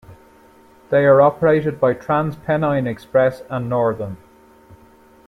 They 0.89 1.05
are 1.05 1.21
operated 1.21 1.79
by 1.79 1.93
TransPennine 1.93 2.87
Express 2.87 3.43
and 3.51 3.69
Northern. 3.69 4.17